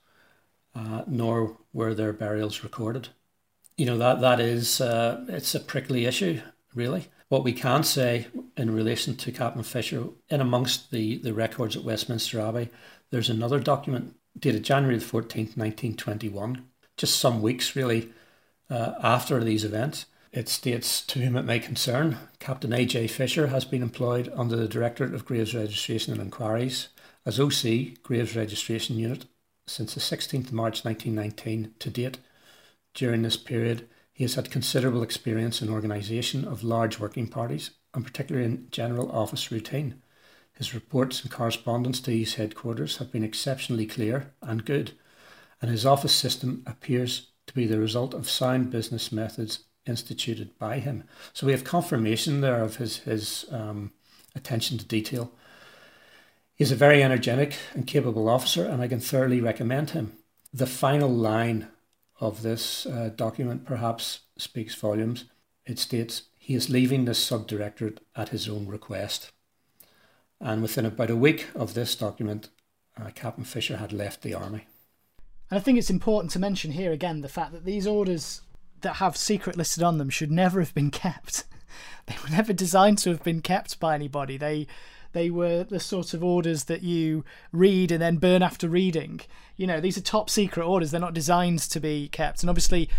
[0.74, 3.10] uh, nor were their burials recorded.
[3.78, 6.42] You know that that is uh, it's a prickly issue,
[6.76, 7.08] really.
[7.30, 11.84] What we can say in relation to Captain Fisher, in amongst the, the records at
[11.84, 12.70] Westminster Abbey,
[13.10, 16.66] there's another document dated January the 14th, 1921,
[16.98, 18.10] just some weeks really
[18.70, 20.06] uh, after these events.
[20.32, 23.08] It states, to whom it may concern, Captain A.J.
[23.08, 26.90] Fisher has been employed under the Directorate of Graves Registration and Inquiries
[27.26, 29.26] as OC, Graves Registration Unit,
[29.66, 32.18] since the 16th of March 1919 to date.
[32.94, 38.06] During this period, he has had considerable experience in organisation of large working parties, and
[38.06, 40.02] particularly in general office routine.
[40.54, 44.94] His reports and correspondence to his headquarters have been exceptionally clear and good,
[45.62, 50.80] and his office system appears to be the result of sound business methods instituted by
[50.80, 51.04] him.
[51.34, 53.92] So we have confirmation there of his, his um,
[54.34, 55.34] attention to detail.
[56.56, 60.14] He's a very energetic and capable officer, and I can thoroughly recommend him.
[60.54, 61.68] The final line
[62.20, 65.26] of this uh, document perhaps speaks volumes.
[65.66, 69.32] It states, he is leaving this subdirectorate at his own request.
[70.40, 72.50] And within about a week of this document,
[73.00, 74.68] uh, Captain Fisher had left the army.
[75.50, 78.42] And I think it's important to mention here again the fact that these orders
[78.82, 81.46] that have secret listed on them should never have been kept.
[82.06, 84.38] they were never designed to have been kept by anybody.
[84.38, 84.68] They
[85.16, 87.24] they were the sort of orders that you
[87.54, 89.22] read and then burn after reading.
[89.56, 90.92] You know, these are top secret orders.
[90.92, 92.44] They're not designed to be kept.
[92.44, 92.90] And obviously,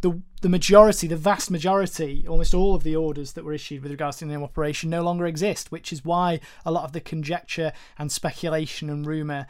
[0.00, 3.90] the the majority, the vast majority, almost all of the orders that were issued with
[3.90, 7.72] regards to the operation no longer exist, which is why a lot of the conjecture
[7.98, 9.46] and speculation and rumour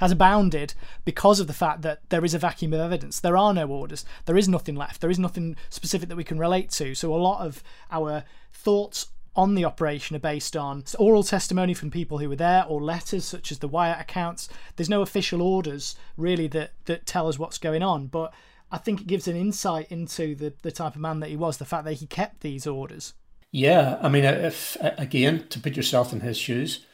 [0.00, 3.20] has abounded because of the fact that there is a vacuum of evidence.
[3.20, 4.04] There are no orders.
[4.24, 5.00] There is nothing left.
[5.00, 6.94] There is nothing specific that we can relate to.
[6.96, 11.90] So a lot of our thoughts on the operation are based on oral testimony from
[11.90, 14.48] people who were there or letters such as the Wyatt accounts.
[14.76, 18.32] There's no official orders really that that tell us what's going on, but
[18.70, 21.58] I think it gives an insight into the, the type of man that he was,
[21.58, 23.14] the fact that he kept these orders.
[23.50, 26.86] Yeah, I mean, if again, to put yourself in his shoes,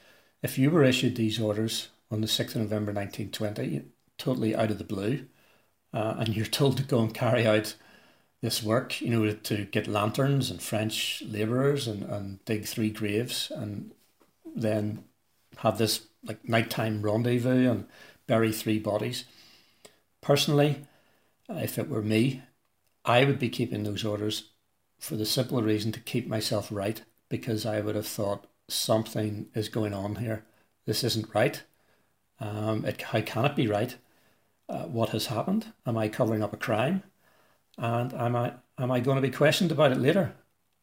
[0.43, 3.83] if you were issued these orders on the 6th of November 1920,
[4.17, 5.27] totally out of the blue.
[5.93, 7.75] Uh, and you're told to go and carry out
[8.41, 13.51] this work, you know, to get lanterns and French labourers and, and dig three graves
[13.51, 13.93] and
[14.55, 15.05] then
[15.59, 17.87] have this like nighttime rendezvous and
[18.27, 19.25] bury three bodies.
[20.21, 20.87] Personally,
[21.49, 22.43] if it were me,
[23.05, 24.51] I would be keeping those orders
[24.99, 29.69] for the simple reason to keep myself right because I would have thought something is
[29.69, 30.45] going on here.
[30.85, 31.63] This isn't right.
[32.41, 33.97] Um, it, how can it be right?
[34.69, 35.73] Uh, what has happened?
[35.87, 37.03] Am I covering up a crime?
[37.79, 40.35] And am I am I going to be questioned about it later?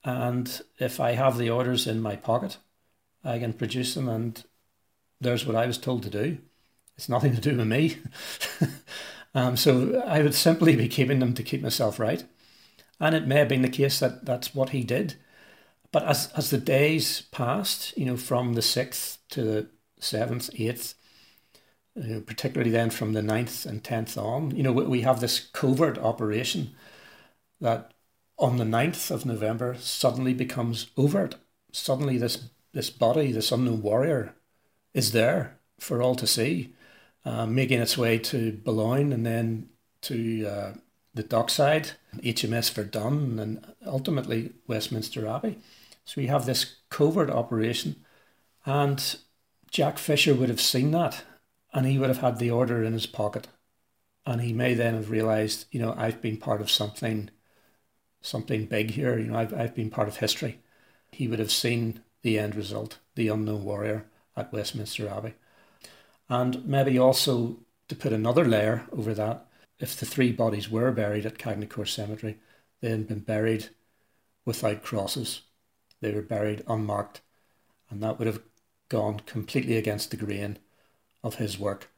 [0.04, 2.58] And if I have the orders in my pocket,
[3.24, 4.44] I can produce them, and
[5.20, 6.38] there's what I was told to do.
[6.96, 7.98] It's nothing to do with me.
[9.36, 12.24] um, so I would simply be keeping them to keep myself right.
[13.00, 15.16] And it may have been the case that that's what he did.
[15.92, 19.68] But as, as the days passed, you know, from the 6th to the
[20.00, 20.94] 7th, 8th,
[21.96, 24.56] you know, particularly then from the 9th and 10th on.
[24.56, 26.76] You know, we have this covert operation
[27.62, 27.94] that
[28.38, 31.36] on the 9th of November suddenly becomes overt.
[31.72, 34.36] Suddenly, this, this body, this unknown warrior,
[34.94, 36.74] is there for all to see,
[37.26, 39.70] uh, making its way to Boulogne and then
[40.02, 40.74] to uh,
[41.14, 45.58] the dockside, HMS Verdun, and ultimately Westminster Abbey.
[46.06, 47.96] So we have this covert operation,
[48.66, 49.18] and
[49.72, 51.24] Jack Fisher would have seen that
[51.76, 53.50] and he would have had the order in his pocket.
[54.26, 57.30] And he may then have realized, you know, I've been part of something,
[58.26, 59.18] something big here.
[59.18, 60.60] You know, I've, I've been part of history.
[61.12, 65.34] He would have seen the end result, the unknown warrior at Westminster Abbey.
[66.28, 67.58] And maybe also
[67.88, 69.46] to put another layer over that,
[69.80, 72.38] if the three bodies were buried at Cagnicourt Cemetery,
[72.82, 73.70] they had been buried
[74.46, 75.42] without crosses.
[76.02, 77.22] They were buried unmarked,
[77.90, 78.42] and that would have
[78.90, 80.58] gone completely against the grain
[81.24, 81.90] of his work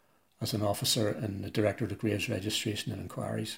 [0.41, 3.57] as an officer in the Directorate of Graves Registration and Inquiries.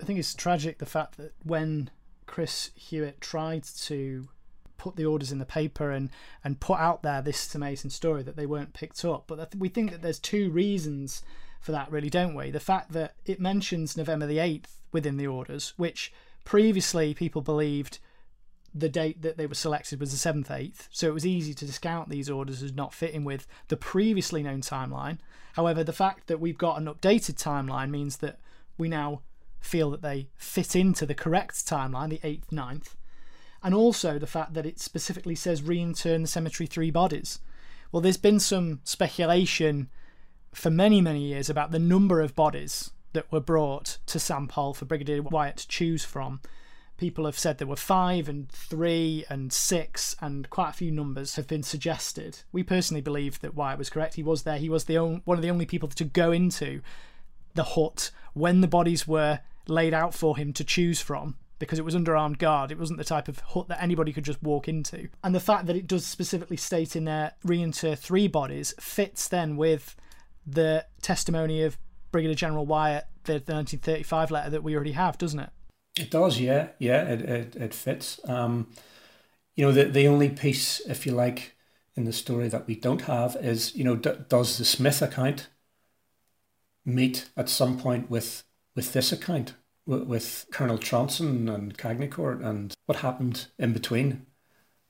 [0.00, 1.90] I think it's tragic the fact that when
[2.28, 4.28] Chris Hewitt tried to
[4.76, 6.10] put the orders in the paper and,
[6.44, 9.24] and put out there this amazing story that they weren't picked up.
[9.26, 11.22] But we think that there's two reasons
[11.60, 12.52] for that, really, don't we?
[12.52, 16.12] The fact that it mentions November the 8th within the orders, which
[16.44, 17.98] previously people believed
[18.74, 21.66] the date that they were selected was the 7th 8th, so it was easy to
[21.66, 25.18] discount these orders as not fitting with the previously known timeline.
[25.54, 28.38] However, the fact that we've got an updated timeline means that
[28.76, 29.22] we now
[29.60, 32.94] feel that they fit into the correct timeline, the 8th 9th,
[33.62, 37.40] and also the fact that it specifically says reinter the cemetery three bodies.
[37.90, 39.88] Well, there's been some speculation
[40.52, 44.46] for many, many years about the number of bodies that were brought to.
[44.48, 46.40] Paul for Brigadier Wyatt to choose from
[46.98, 51.36] people have said there were five and three and six, and quite a few numbers
[51.36, 52.40] have been suggested.
[52.52, 54.14] We personally believe that Wyatt was correct.
[54.14, 54.58] He was there.
[54.58, 56.82] He was the only, one of the only people to go into
[57.54, 61.84] the hut when the bodies were laid out for him to choose from because it
[61.84, 62.70] was under armed guard.
[62.70, 65.08] It wasn't the type of hut that anybody could just walk into.
[65.24, 69.56] And the fact that it does specifically state in there reinter three bodies fits then
[69.56, 69.96] with
[70.46, 71.78] the testimony of
[72.12, 75.50] Brigadier General Wyatt, the, the 1935 letter that we already have, doesn't it?
[75.98, 78.20] It does, yeah, yeah, it it, it fits.
[78.24, 78.68] Um,
[79.56, 81.56] you know, the the only piece, if you like,
[81.96, 85.48] in the story that we don't have is, you know, d- does the Smith account
[86.84, 88.44] meet at some point with
[88.78, 89.54] with this account?
[89.88, 94.26] with Colonel Tronson and Cagnicourt and what happened in between.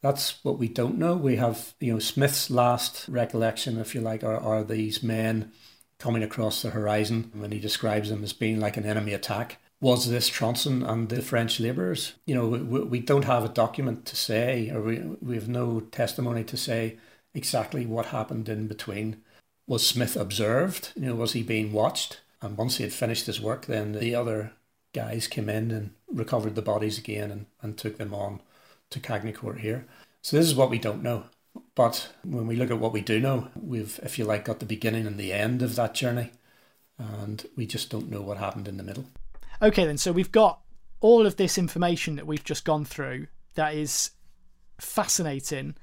[0.02, 1.14] That's what we don't know.
[1.14, 5.52] We have, you know, Smith's last recollection, if you like, are, are these men
[5.98, 9.58] coming across the horizon when he describes them as being like an enemy attack.
[9.80, 12.14] Was this Tronson and the French labourers?
[12.26, 15.78] You know, we, we don't have a document to say, or we, we have no
[15.80, 16.98] testimony to say
[17.34, 19.22] exactly what happened in between.
[19.68, 20.92] Was Smith observed?
[20.96, 22.20] You know, was he being watched?
[22.40, 24.52] And once he had finished his work, then the other
[24.94, 28.40] guys came in and recovered the bodies again and, and took them on
[28.90, 29.86] to Cagnicourt here.
[30.22, 31.24] So this is what we don't know.
[31.74, 34.66] But when we look at what we do know, we've, if you like, got the
[34.66, 36.30] beginning and the end of that journey.
[36.98, 39.06] And we just don't know what happened in the middle.
[39.60, 39.98] Okay, then.
[39.98, 40.60] So we've got
[41.00, 44.10] all of this information that we've just gone through that is
[44.80, 45.74] fascinating.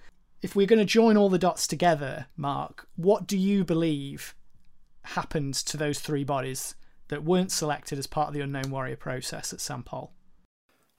[0.42, 4.36] If we're going to join all the dots together, Mark, what do you believe
[5.10, 6.76] happened to those three bodies
[7.08, 10.12] that weren't selected as part of the Unknown Warrior process at Saint-Pol?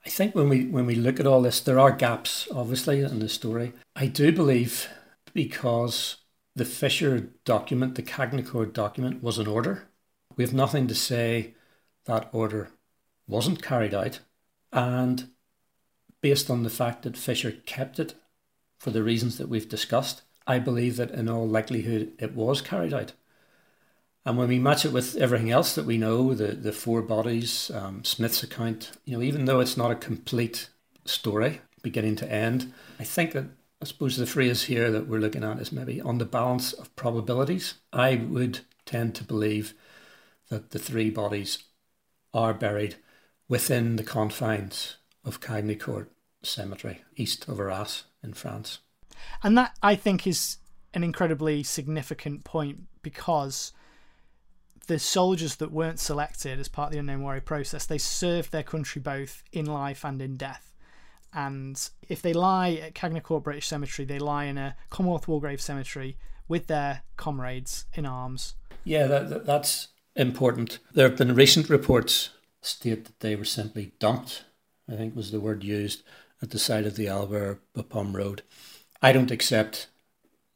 [0.05, 3.19] I think when we when we look at all this, there are gaps, obviously, in
[3.19, 3.73] the story.
[3.95, 4.87] I do believe
[5.33, 6.17] because
[6.55, 9.89] the Fisher document, the Cagnicourt document, was an order.
[10.37, 11.55] We have nothing to say
[12.05, 12.69] that order
[13.27, 14.21] wasn't carried out,
[14.71, 15.29] and
[16.21, 18.15] based on the fact that Fisher kept it
[18.79, 22.93] for the reasons that we've discussed, I believe that in all likelihood it was carried
[22.93, 23.11] out.
[24.27, 27.71] And when we match it with everything else that we know, the, the four bodies,
[27.73, 30.67] um, Smith's account, you know, even though it's not a complete
[31.05, 33.45] story, beginning to end, I think that
[33.81, 36.93] I suppose the phrase here that we're looking at is maybe on the balance of
[36.97, 37.75] probabilities.
[37.93, 39.73] I would tend to believe
[40.49, 41.63] that the three bodies
[42.33, 42.97] are buried
[43.47, 46.07] within the confines of Cagnicourt
[46.43, 48.79] Cemetery, east of Arras in France.
[49.41, 50.57] And that, I think, is
[50.93, 53.71] an incredibly significant point because
[54.87, 58.63] the soldiers that weren't selected as part of the Unknown Warrior process, they served their
[58.63, 60.73] country both in life and in death.
[61.33, 65.61] And if they lie at Cagnicourt British Cemetery, they lie in a Commonwealth War Grave
[65.61, 66.17] Cemetery
[66.47, 68.55] with their comrades in arms.
[68.85, 70.79] Yeah, that, that, that's important.
[70.93, 72.29] There have been recent reports
[72.61, 74.45] state that they were simply dumped,
[74.89, 76.01] I think was the word used,
[76.41, 78.41] at the side of the Albert Bapaume Road.
[79.01, 79.87] I don't accept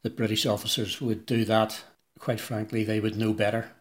[0.04, 1.84] that British officers would do that.
[2.18, 3.72] Quite frankly, they would know better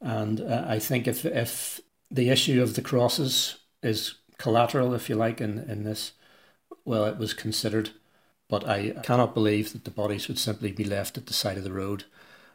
[0.00, 1.80] and uh, I think if if
[2.10, 6.12] the issue of the crosses is collateral, if you like, in, in this,
[6.84, 7.90] well, it was considered.
[8.48, 11.64] But I cannot believe that the bodies would simply be left at the side of
[11.64, 12.04] the road,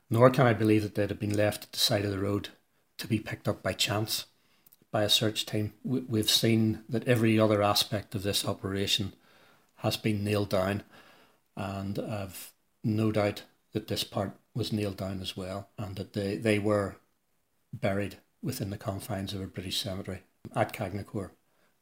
[0.09, 2.49] nor can I believe that they'd have been left at the side of the road
[2.99, 4.25] to be picked up by chance
[4.91, 5.73] by a search team.
[5.83, 9.13] We've seen that every other aspect of this operation
[9.77, 10.83] has been nailed down,
[11.55, 12.51] and I've
[12.83, 16.97] no doubt that this part was nailed down as well, and that they, they were
[17.73, 20.23] buried within the confines of a British cemetery
[20.55, 21.31] at Cagnicourt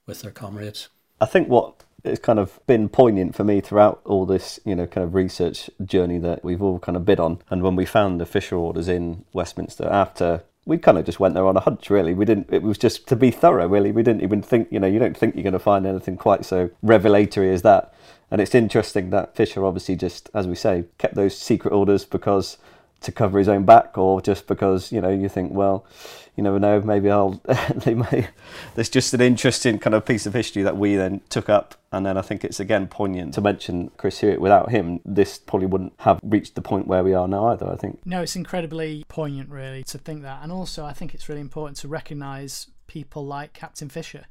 [0.06, 0.90] with their comrades.
[1.20, 4.88] I think what has kind of been poignant for me throughout all this, you know,
[4.88, 8.20] kind of research journey that we've all kind of bid on, and when we found
[8.20, 11.90] the Fisher orders in Westminster after we kind of just went there on a hunch
[11.90, 12.14] really.
[12.14, 13.92] We didn't it was just to be thorough really.
[13.92, 16.46] We didn't even think you know you don't think you're going to find anything quite
[16.46, 17.94] so revelatory as that.
[18.30, 22.58] And it's interesting that fisher obviously just as we say kept those secret orders because
[23.02, 25.86] to cover his own back or just because you know you think well
[26.36, 27.42] you never know maybe I'll
[27.76, 28.28] they may
[28.76, 32.06] there's just an interesting kind of piece of history that we then took up and
[32.06, 33.34] then I think it's again poignant.
[33.36, 37.14] To mention Chris Hewitt without him this probably wouldn't have reached the point where we
[37.14, 38.00] are now either I think.
[38.06, 40.42] No it's incredibly poignant really to think that.
[40.42, 44.26] And also I think it's really important to recognize people like Captain Fisher.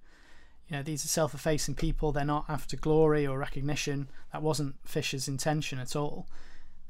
[0.69, 2.11] You know these are self-effacing people.
[2.11, 4.09] They're not after glory or recognition.
[4.33, 6.27] That wasn't Fisher's intention at all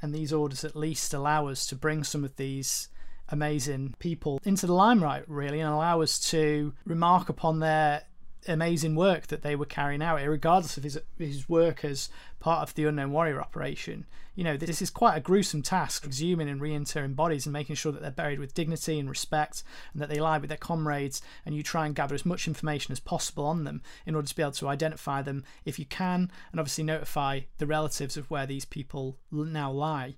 [0.02, 2.88] and these orders at least allow us to bring some of these
[3.28, 8.02] amazing people into the limelight, really, and allow us to remark upon their
[8.48, 12.08] amazing work that they were carrying out, regardless of his his work as
[12.40, 14.06] part of the Unknown Warrior operation.
[14.34, 17.90] You know, this is quite a gruesome task, exhuming and reinterring bodies and making sure
[17.92, 21.22] that they're buried with dignity and respect, and that they lie with their comrades.
[21.46, 24.36] And you try and gather as much information as possible on them in order to
[24.36, 28.46] be able to identify them if you can, and obviously notify the relatives of where
[28.46, 30.16] these people now lie.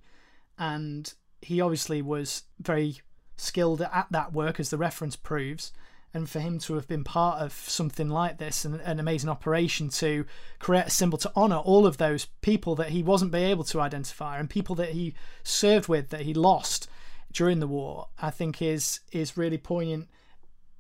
[0.59, 3.01] And he obviously was very
[3.37, 5.73] skilled at that work, as the reference proves
[6.15, 9.89] and for him to have been part of something like this and an amazing operation
[9.89, 10.25] to
[10.59, 13.81] create a symbol to honor all of those people that he wasn't be able to
[13.81, 16.89] identify and people that he served with that he lost
[17.31, 20.09] during the war i think is is really poignant.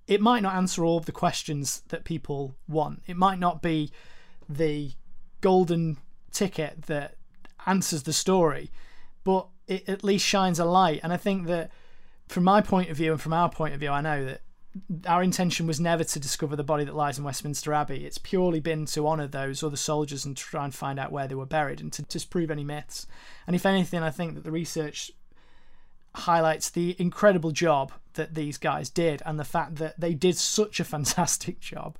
[0.06, 3.02] It might not answer all of the questions that people want.
[3.06, 3.92] It might not be
[4.48, 4.92] the
[5.42, 5.98] golden
[6.32, 7.16] ticket that
[7.66, 8.70] answers the story
[9.24, 11.00] but it at least shines a light.
[11.02, 11.70] And i think that
[12.28, 14.40] from my point of view and from our point of view i know that
[15.06, 18.04] our intention was never to discover the body that lies in Westminster Abbey.
[18.04, 21.26] It's purely been to honour those other soldiers and to try and find out where
[21.26, 23.06] they were buried and to disprove any myths.
[23.46, 25.10] And if anything, I think that the research
[26.14, 30.80] highlights the incredible job that these guys did and the fact that they did such
[30.80, 31.96] a fantastic job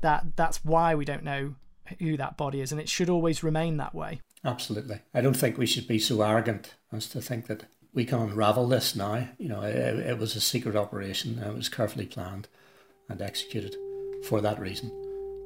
[0.00, 1.54] that that's why we don't know
[1.98, 4.20] who that body is and it should always remain that way.
[4.44, 5.00] Absolutely.
[5.14, 7.64] I don't think we should be so arrogant as to think that
[7.94, 9.28] we can unravel this now.
[9.38, 12.48] You know, it, it was a secret operation and it was carefully planned
[13.08, 13.76] and executed
[14.24, 14.90] for that reason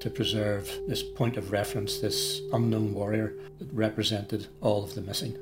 [0.00, 5.36] to preserve this point of reference, this unknown warrior that represented all of the missing.